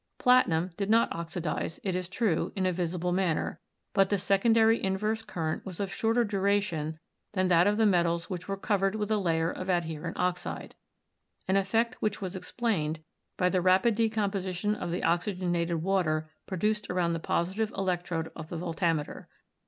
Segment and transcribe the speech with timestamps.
[0.17, 3.59] Platinum did not oxidize, it is true, in a visible manner,
[3.93, 6.97] but the secondary inverse current was of shorter duration
[7.33, 10.73] than that of the metals which were covered with a layer of ad herent oxide;
[11.47, 13.03] an effect which was explained
[13.37, 18.57] by the rapid decomposition of the oxygenated water produced around the positive electrode of the
[18.57, 19.27] voltameter.